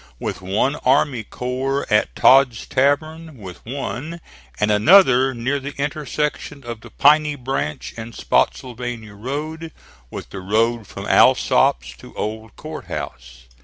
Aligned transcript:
with 0.17 0.41
one 0.41 0.75
army 0.77 1.23
corps, 1.23 1.85
at 1.91 2.15
Todd's 2.15 2.65
Tavern 2.65 3.37
with 3.37 3.63
one, 3.67 4.19
and 4.59 4.71
another 4.71 5.31
near 5.35 5.59
the 5.59 5.75
intersection 5.79 6.63
of 6.63 6.81
the 6.81 6.89
Piney 6.89 7.35
Branch 7.35 7.93
and 7.95 8.15
Spottsylvania 8.15 9.13
road 9.13 9.71
with 10.09 10.31
the 10.31 10.41
road 10.41 10.87
from 10.87 11.05
Alsop's 11.05 11.95
to 11.97 12.15
Old 12.15 12.55
Court 12.55 12.85
House. 12.85 13.43